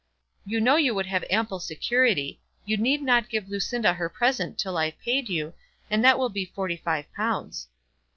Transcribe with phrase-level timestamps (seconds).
[0.47, 2.41] "You know you would have ample security.
[2.65, 5.53] You need not give Lucinda her present till I've paid you,
[5.91, 7.67] and that will be forty five pounds."